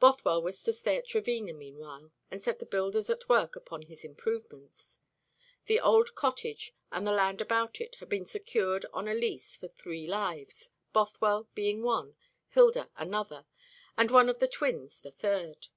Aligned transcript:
Bothwell 0.00 0.42
was 0.42 0.62
to 0.64 0.72
stay 0.74 0.98
at 0.98 1.06
Trevena 1.06 1.54
meanwhile, 1.54 2.12
and 2.30 2.42
set 2.44 2.58
the 2.58 2.66
builders 2.66 3.08
at 3.08 3.30
work 3.30 3.56
upon 3.56 3.80
his 3.80 4.04
improvements. 4.04 4.98
The 5.64 5.80
old 5.80 6.14
cottage 6.14 6.74
and 6.90 7.06
the 7.06 7.10
land 7.10 7.40
about 7.40 7.80
it 7.80 7.94
had 7.94 8.10
been 8.10 8.26
secured 8.26 8.84
on 8.92 9.08
a 9.08 9.14
lease 9.14 9.56
for 9.56 9.68
three 9.68 10.06
lives, 10.06 10.72
Bothwell 10.92 11.48
being 11.54 11.82
one, 11.82 12.16
Hilda 12.50 12.90
another, 12.96 13.46
and 13.96 14.10
one 14.10 14.28
of 14.28 14.40
the 14.40 14.46
twins 14.46 15.00
the 15.00 15.10
third. 15.10 15.68